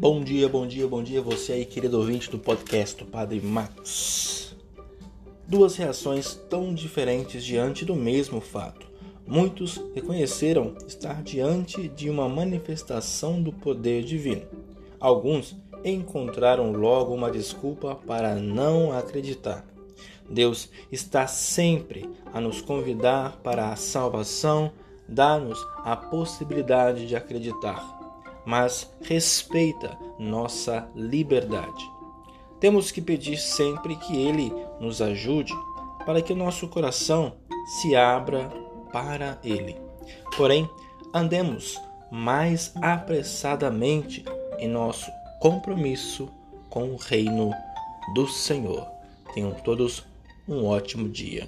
[0.00, 4.54] Bom dia, bom dia, bom dia, você aí, querido ouvinte do podcast do Padre Max.
[5.44, 8.86] Duas reações tão diferentes diante do mesmo fato.
[9.26, 14.46] Muitos reconheceram estar diante de uma manifestação do poder divino.
[15.00, 19.66] Alguns encontraram logo uma desculpa para não acreditar.
[20.30, 24.70] Deus está sempre a nos convidar para a salvação,
[25.08, 27.97] dá-nos a possibilidade de acreditar
[28.48, 31.84] mas respeita nossa liberdade.
[32.58, 35.52] Temos que pedir sempre que Ele nos ajude
[36.06, 38.48] para que o nosso coração se abra
[38.90, 39.76] para Ele.
[40.34, 40.66] Porém,
[41.12, 41.78] andemos
[42.10, 44.24] mais apressadamente
[44.58, 45.10] em nosso
[45.40, 46.30] compromisso
[46.70, 47.52] com o reino
[48.14, 48.88] do Senhor.
[49.34, 50.06] Tenham todos
[50.48, 51.46] um ótimo dia.